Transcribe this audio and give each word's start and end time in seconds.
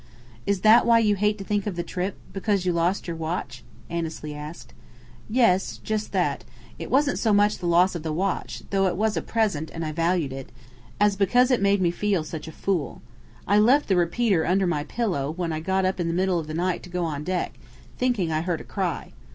"Is 0.47 0.61
that 0.61 0.87
why 0.87 0.97
you 0.97 1.15
hate 1.15 1.37
to 1.37 1.43
think 1.43 1.67
of 1.67 1.75
the 1.75 1.83
trip 1.83 2.17
because 2.33 2.65
you 2.65 2.73
lost 2.73 3.05
your 3.05 3.15
watch?" 3.15 3.63
Annesley 3.87 4.33
asked. 4.33 4.73
"Yes. 5.29 5.77
Just 5.83 6.11
that. 6.11 6.43
It 6.79 6.89
wasn't 6.89 7.19
so 7.19 7.31
much 7.33 7.59
the 7.59 7.67
loss 7.67 7.93
of 7.93 8.01
the 8.01 8.11
watch 8.11 8.63
though 8.71 8.87
it 8.87 8.95
was 8.97 9.15
a 9.15 9.21
present 9.21 9.69
and 9.71 9.85
I 9.85 9.91
valued 9.91 10.33
it 10.33 10.51
as 10.99 11.15
because 11.15 11.51
it 11.51 11.61
made 11.61 11.83
me 11.83 11.91
feel 11.91 12.23
such 12.23 12.47
a 12.47 12.51
fool. 12.51 13.03
I 13.47 13.59
left 13.59 13.87
the 13.89 13.95
repeater 13.95 14.43
under 14.43 14.65
my 14.65 14.85
pillow 14.85 15.29
when 15.29 15.53
I 15.53 15.59
got 15.59 15.85
up 15.85 15.99
in 15.99 16.07
the 16.07 16.15
middle 16.15 16.39
of 16.39 16.47
the 16.47 16.55
night 16.55 16.81
to 16.81 16.89
go 16.89 17.03
on 17.05 17.23
deck, 17.23 17.59
thinking 17.99 18.31
I 18.31 18.41
heard 18.41 18.61
a 18.61 18.63
cry. 18.63 19.11